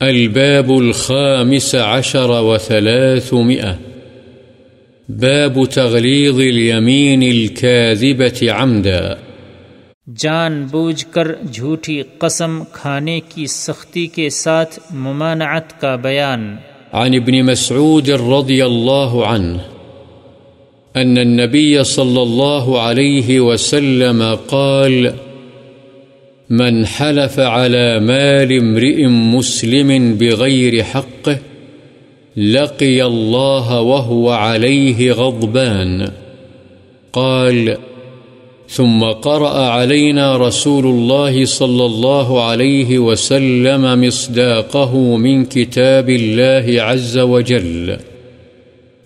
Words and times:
الباب 0.00 0.70
الخامس 0.70 1.74
عشر 1.74 2.30
وثلاثمئة 2.30 3.72
باب 5.08 5.64
تغليظ 5.64 6.40
اليمين 6.40 7.22
الكاذبة 7.22 8.46
عمدا. 8.50 9.14
جان 10.16 10.66
بوجھ 10.70 11.06
کر 11.10 11.28
جھوٹی 11.52 12.02
قسم 12.18 12.62
کھانے 12.72 13.20
کی 13.28 13.46
سختی 13.46 14.06
کے 14.06 14.30
ساتھ 14.30 14.78
ممانعت 14.90 15.80
کا 15.80 15.96
بیان۔ 15.96 16.56
عن 16.92 17.14
ابن 17.14 17.40
مسعود 17.40 18.08
رضي 18.08 18.62
الله 18.62 19.24
عنه 19.24 19.58
أن 20.96 21.18
النبي 21.18 21.82
صلى 21.82 22.22
الله 22.22 22.80
عليه 22.80 23.40
وسلم 23.40 24.22
قال 24.46 25.06
من 26.50 26.86
حلف 26.86 27.40
على 27.40 28.00
مال 28.00 28.52
امرئ 28.52 29.06
مسلم 29.06 30.14
بغير 30.14 30.82
حقه 30.82 31.38
لقي 32.36 33.04
الله 33.04 33.80
وهو 33.80 34.30
عليه 34.30 35.12
غضبان. 35.12 36.10
قال، 37.12 37.76
ثم 38.68 39.04
قرأ 39.04 39.60
علينا 39.60 40.36
رسول 40.36 40.86
الله 40.86 41.44
صلى 41.44 41.86
الله 41.86 42.44
عليه 42.44 42.98
وسلم 42.98 44.06
مصداقه 44.06 45.16
من 45.16 45.44
كتاب 45.44 46.10
الله 46.10 46.82
عز 46.82 47.18
وجل. 47.18 47.96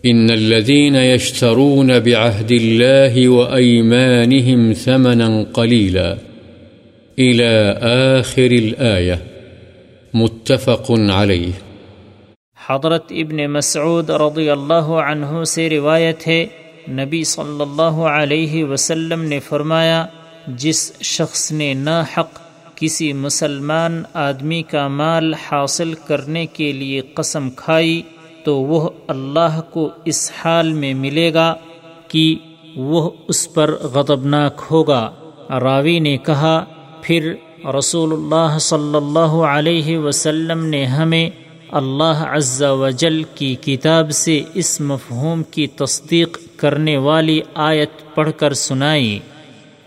إن 0.07 0.31
الذين 0.31 0.95
يشترون 0.95 1.99
بعهد 1.99 2.53
الله 2.53 3.29
وأيمانهم 3.29 4.73
ثمنا 4.73 5.47
قليلا. 5.55 6.32
إلى 7.19 7.71
آخر 8.19 8.51
الآية. 8.51 9.17
متفق 10.15 10.91
عليه. 10.91 11.51
حضرت 12.67 13.05
ابن 13.11 13.47
مسعود 13.47 14.11
رضی 14.11 14.51
اللہ 14.51 14.85
عنہ 14.85 15.45
سے 15.45 15.71
روایت 15.71 16.29
ہے، 16.29 16.47
نبی 16.89 17.25
صلی 17.25 17.63
اللہ 17.63 17.99
علیہ 18.03 18.65
وسلم 18.65 19.25
نے 19.25 19.41
فرمایا، 19.41 20.07
جس 20.47 20.93
شخص 21.03 21.53
نے 21.53 21.75
نا 21.75 22.05
حق 22.19 22.41
کسی 22.77 23.13
مسلمان 23.13 24.03
آدمی 24.15 24.63
کا 24.63 24.89
مال 24.89 25.35
حاصل 25.35 25.95
کرنے 25.95 26.47
کے 26.47 26.73
لیے 26.73 27.01
قسم 27.01 27.51
کھائی، 27.51 28.03
تو 28.45 28.61
وہ 28.61 28.91
اللہ 29.09 29.61
کو 29.71 29.91
اس 30.05 30.33
حال 30.39 30.73
میں 30.73 30.95
ملے 30.95 31.35
گا 31.35 31.55
کہ 32.09 32.35
وہ 32.77 33.11
اس 33.29 33.55
پر 33.55 33.71
غضبناک 33.71 34.63
ہوگا۔ 34.71 35.11
راوی 35.51 35.99
نے 35.99 36.17
کہا 36.17 36.65
پھر 37.03 37.35
رسول 37.79 38.13
اللہ 38.13 38.59
صلی 38.59 38.97
اللہ 38.97 39.33
علیہ 39.47 39.99
وسلم 39.99 40.65
نے 40.65 40.85
ہمیں 40.85 41.31
اللہ 41.71 42.25
عز 42.31 42.63
و 42.63 42.91
جل 42.91 43.23
کی 43.35 43.55
کتاب 43.55 44.11
سے 44.11 44.43
اس 44.55 44.81
مفہوم 44.81 45.43
کی 45.43 45.67
تصدیق 45.67 46.39
کرنے 46.57 46.97
والی 46.97 47.41
آیت 47.55 48.15
پڑھ 48.15 48.31
کر 48.37 48.53
سنائی۔ 48.53 49.19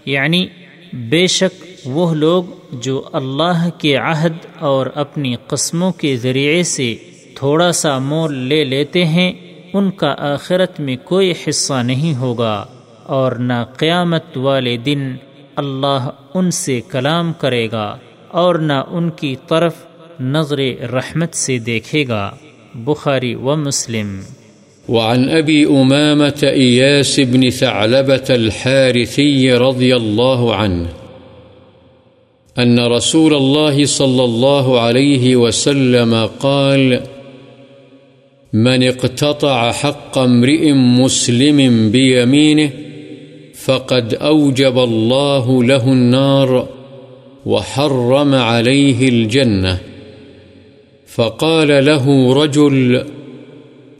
یعنی 0.05 0.47
بے 0.93 1.27
شک 1.27 1.65
وہ 1.85 2.15
لوگ 2.15 2.43
جو 2.71 3.01
اللہ 3.13 3.69
کے 3.77 3.95
عہد 3.95 4.33
اور 4.59 4.87
اپنی 4.95 5.35
قسموں 5.47 5.91
کے 5.91 6.15
ذریعے 6.17 6.63
سے 6.63 6.95
تھوڑا 7.35 7.71
سا 7.71 7.97
مول 7.99 8.33
لے 8.37 8.63
لیتے 8.63 9.05
ہیں، 9.05 9.33
ان 9.73 9.91
کا 9.91 10.15
آخرت 10.17 10.79
میں 10.79 10.97
کوئی 11.03 11.33
حصہ 11.47 11.83
نہیں 11.83 12.15
ہوگا 12.15 12.65
اور 13.03 13.31
نہ 13.31 13.63
قیامت 13.77 14.37
والے 14.37 14.77
دن 14.77 15.15
اللہ 15.55 16.09
ان 16.33 16.51
سے 16.51 16.81
کلام 16.91 17.33
کرے 17.33 17.67
گا 17.71 17.97
اور 18.27 18.55
نہ 18.55 18.83
ان 18.87 19.09
کی 19.09 19.35
طرف 19.47 19.73
نظر 20.19 20.57
رحمت 20.93 21.33
سے 21.33 21.57
دیکھے 21.57 22.07
گا۔ 22.07 22.31
بخاری 22.75 23.35
و 23.35 23.55
مسلم۔ 23.55 24.19
وعن 24.89 25.29
أبي 25.37 25.65
أمامة 25.65 26.45
إياس 26.55 27.19
بن 27.31 27.49
ثعلبة 27.49 28.25
الحارثي 28.29 29.51
رضي 29.51 29.91
الله 29.93 30.53
عنه 30.53 30.85
أن 32.63 32.79
رسول 32.79 33.33
الله 33.33 33.85
صلى 33.87 34.23
الله 34.23 34.79
عليه 34.79 35.35
وسلم 35.35 36.15
قال، 36.37 36.95
من 38.53 38.83
اقتطع 38.83 39.71
حق 39.71 40.17
امرئ 40.17 40.71
مسلم 40.73 41.89
بيمينه 41.91 42.84
فقد 43.65 44.13
أوجب 44.13 44.79
الله 44.79 45.63
له 45.63 45.87
النار 45.87 46.67
وحرم 47.45 48.35
عليه 48.35 49.09
الجنة. 49.09 49.77
فقال 51.07 51.85
له 51.85 52.33
رجل، 52.33 53.05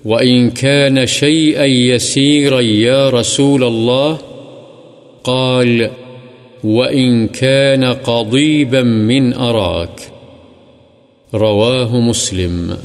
وإن 0.05 0.49
كان 0.49 1.05
شيئا 1.05 1.65
يسيرا 1.65 2.61
يا 2.61 3.09
رسول 3.09 3.63
الله، 3.63 4.17
قال، 5.23 5.89
وإن 6.63 7.27
كان 7.27 7.83
قضيبا 7.83 8.81
من 8.81 9.33
أراك. 9.33 10.01
رواه 11.33 11.99
مسلم. 11.99 12.77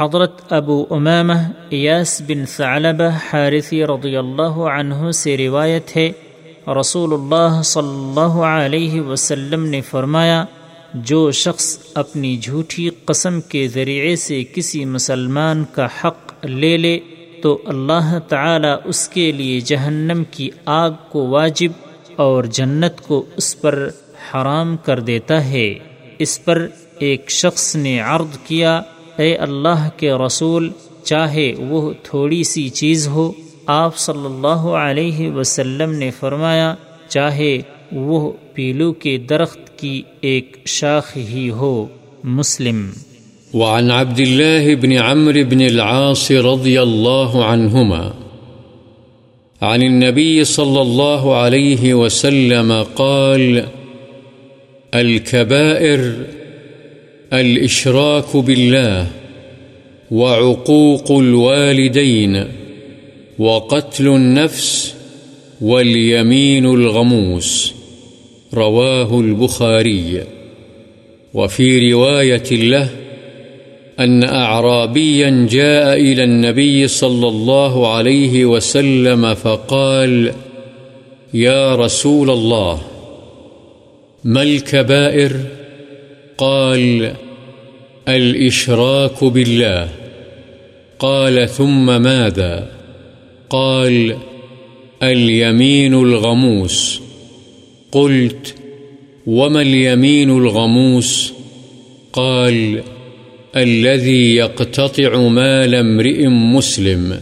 حضرت 0.00 0.52
ابو 0.52 0.86
امامہ 0.90 1.32
ایاس 1.68 2.22
بن 2.26 2.46
ثعلبہ 2.46 3.08
حارثی 3.32 3.84
رضی 3.86 4.16
اللہ 4.16 4.56
عنہ 4.72 5.10
سے 5.10 5.36
روایت 5.36 5.96
ہے، 5.96 6.12
رسول 6.80 7.12
اللہ 7.12 7.62
صلی 7.62 7.88
اللہ 7.88 8.36
علیہ 8.42 9.00
وسلم 9.00 9.64
نے 9.64 9.80
فرمایا، 9.80 10.44
جو 10.94 11.30
شخص 11.30 11.78
اپنی 11.94 12.36
جھوٹی 12.36 12.88
قسم 13.04 13.40
کے 13.40 13.68
ذریعے 13.68 14.16
سے 14.16 14.44
کسی 14.54 14.84
مسلمان 14.84 15.64
کا 15.72 15.86
حق 16.04 16.44
لے 16.44 16.76
لے، 16.76 16.98
تو 17.42 17.58
اللہ 17.66 18.18
تعالی 18.28 18.74
اس 18.84 19.08
کے 19.08 19.32
لیے 19.32 19.60
جہنم 19.60 20.22
کی 20.30 20.50
آگ 20.66 20.90
کو 21.08 21.26
واجب 21.26 21.72
اور 22.16 22.44
جنت 22.44 23.00
کو 23.00 23.24
اس 23.36 23.60
پر 23.60 23.88
حرام 24.34 24.76
کر 24.76 25.00
دیتا 25.00 25.44
ہے۔ 25.44 25.74
اس 26.18 26.44
پر 26.44 26.66
ایک 26.98 27.30
شخص 27.30 27.76
نے 27.76 28.00
عرض 28.00 28.38
کیا 28.46 28.80
اے 29.18 29.36
اللہ 29.36 29.88
کے 29.96 30.12
رسول، 30.26 30.70
چاہے 31.04 31.52
وہ 31.58 31.92
تھوڑی 32.02 32.44
سی 32.44 32.68
چیز 32.68 33.08
ہو، 33.08 33.32
آپ 33.66 33.98
صلی 33.98 34.24
اللہ 34.24 34.68
علیہ 34.68 35.30
وسلم 35.30 35.92
نے 35.92 36.10
فرمایا، 36.10 36.74
چاہے 37.08 37.58
وہ 37.92 38.32
پیلو 38.54 38.92
کے 38.92 39.18
درخت 39.18 39.78
کی 39.78 40.02
ایک 40.20 40.56
شاخ 40.66 41.16
ہی 41.16 41.50
ہو۔ 41.50 41.86
مسلم۔ 42.24 42.90
وعن 43.54 43.90
عبد 43.90 44.20
الله 44.20 44.74
بن 44.80 44.92
عمرو 44.92 45.40
بن 45.50 45.60
العاص 45.60 46.30
رضي 46.30 46.78
الله 46.78 47.42
عنهما 47.42 48.10
عن 49.60 49.82
النبي 49.82 50.44
صلى 50.44 50.80
الله 50.80 51.34
عليه 51.34 51.94
وسلم 51.94 52.72
قال، 52.94 53.60
الكبائر 54.92 55.98
الإشراك 57.32 58.36
بالله 58.36 59.06
وعقوق 60.10 61.12
الوالدين 61.12 62.44
وقتل 63.38 64.06
النفس 64.08 64.94
واليمين 65.60 66.66
الغموس، 66.66 67.74
رواه 68.54 69.20
البخاري 69.20 70.22
وفي 71.34 71.92
رواية 71.92 72.52
له 72.52 72.88
أن 74.00 74.24
أعرابيا 74.24 75.46
جاء 75.50 76.00
إلى 76.00 76.24
النبي 76.24 76.88
صلى 76.88 77.28
الله 77.28 77.94
عليه 77.94 78.44
وسلم 78.44 79.34
فقال 79.34 80.32
يا 81.34 81.74
رسول 81.74 82.30
الله، 82.30 82.82
ما 84.24 84.42
الكبائر؟ 84.42 85.36
قال، 86.38 87.12
الإشراك 88.08 89.24
بالله. 89.24 89.88
قال، 90.98 91.48
ثم 91.48 92.02
ماذا؟ 92.02 92.70
قال، 93.50 94.16
اليمين 95.02 95.94
الغموس. 95.94 97.00
قلت، 97.92 98.54
وما 99.26 99.62
اليمين 99.62 100.30
الغموس؟ 100.30 101.32
قال، 102.12 102.82
الذي 103.56 104.34
يقتطع 104.34 105.28
مال 105.28 105.74
امرئ 105.74 106.26
مسلم، 106.26 107.20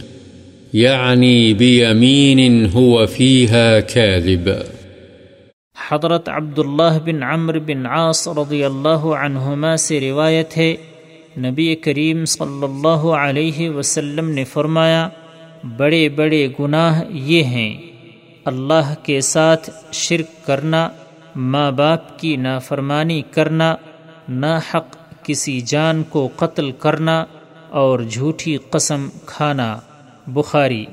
يعني 0.73 1.53
بيمين 1.53 2.65
هو 2.65 3.07
فيها 3.07 3.79
كاذب. 3.79 4.74
حضرت 5.89 6.29
عبداللہ 6.29 6.97
بن 7.05 7.23
عمر 7.23 7.57
بن 7.59 7.85
عاص 7.85 8.27
رضی 8.27 8.63
اللہ 8.63 9.05
عنہما 9.15 9.75
سے 9.77 9.99
روایت 9.99 10.57
ہے، 10.57 10.75
نبی 11.37 11.73
کریم 11.75 12.23
صلی 12.25 12.63
اللہ 12.63 13.05
علیہ 13.17 13.69
وسلم 13.69 14.29
نے 14.29 14.43
فرمایا، 14.43 15.07
بڑے 15.77 16.07
بڑے 16.09 16.47
گناہ 16.59 17.01
یہ 17.25 17.43
ہیں، 17.45 17.73
اللہ 18.45 18.93
کے 19.03 19.19
ساتھ 19.23 19.69
شرک 19.93 20.45
کرنا، 20.45 20.87
ماں 21.35 21.69
باپ 21.71 22.17
کی 22.19 22.35
نافرمانی 22.37 23.21
کرنا 23.31 23.75
نا 24.29 24.57
حق 24.73 24.95
کسی 25.23 25.59
جان 25.61 26.03
کو 26.09 26.27
قتل 26.35 26.71
کرنا 26.79 27.23
اور 27.81 27.99
جھوٹی 27.99 28.57
قسم 28.69 29.07
کھانا۔ 29.25 29.75
بخاری، 30.27 30.85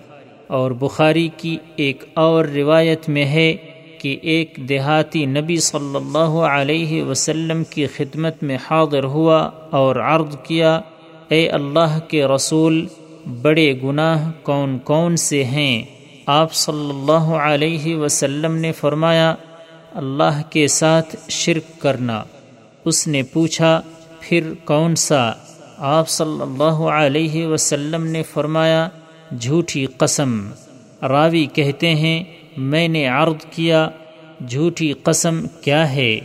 اور 0.48 0.70
بخاری 0.78 1.28
کی 1.36 1.56
ایک 1.76 2.04
اور 2.14 2.44
روایت 2.54 3.08
میں 3.08 3.24
ہے 3.26 3.52
کہ 4.02 4.18
ایک 4.22 4.58
دیہاتی 4.68 5.26
نبی 5.26 5.56
صلی 5.56 5.96
اللہ 5.96 6.34
علیہ 6.38 7.02
وسلم 7.02 7.64
کی 7.64 7.86
خدمت 7.86 8.42
میں 8.42 8.58
حاضر 8.70 9.04
ہوا 9.04 9.50
اور 9.70 9.96
عرض 9.96 10.36
کیا، 10.42 10.80
اے 11.28 11.48
اللہ 11.48 11.98
کے 12.08 12.26
رسول، 12.26 12.86
بڑے 13.42 13.80
گناہ 13.82 14.30
کون 14.42 14.78
کون 14.78 15.16
سے 15.16 15.44
ہیں؟ 15.44 15.82
آپ 16.26 16.54
صلی 16.54 16.90
اللہ 16.90 17.34
علیہ 17.34 17.96
وسلم 17.96 18.54
نے 18.54 18.72
فرمایا، 18.72 19.34
اللہ 19.92 20.42
کے 20.50 20.68
ساتھ 20.68 21.16
شرک 21.28 21.80
کرنا۔ 21.80 22.22
اس 22.84 23.08
نے 23.08 23.22
پوچھا، 23.22 23.80
پھر 24.20 24.52
کون 24.64 24.94
سا؟ 24.94 25.32
آپ 25.78 26.08
صلی 26.08 26.42
اللہ 26.42 26.82
علیہ 26.92 27.46
وسلم 27.46 28.06
نے 28.06 28.22
فرمایا، 28.22 28.88
جھوٹی 29.40 29.86
قسم۔ 29.86 30.50
راوی 31.02 31.46
کہتے 31.46 31.94
ہیں 31.94 32.24
میں 32.56 32.88
نے 32.88 33.06
عرض 33.06 33.46
کیا، 33.50 33.88
جھوٹی 34.48 34.92
قسم 34.92 35.46
کیا 35.64 35.92
ہے؟ 35.92 36.20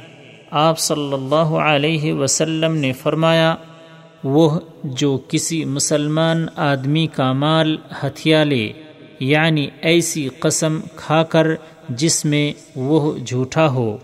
آپ 0.51 0.79
صلی 0.79 1.13
اللہ 1.13 1.50
علیہ 1.56 2.13
وسلم 2.13 2.75
نے 2.75 2.94
فرمایا، 2.94 3.56
وہ 4.24 4.59
جو 4.83 5.19
کسی 5.27 5.65
مسلمان 5.65 6.45
آدمی 6.56 7.07
کا 7.07 7.33
مال 7.33 7.77
ہتھیا 8.03 8.44
لے 8.44 8.74
یعنی 9.19 9.68
ایسی 9.81 10.29
قسم 10.39 10.79
کھا 10.95 11.24
کر 11.24 11.47
جس 11.89 12.25
میں 12.25 12.53
وہ 12.75 13.18
جھوٹا 13.18 13.68
ہو۔ 13.68 13.97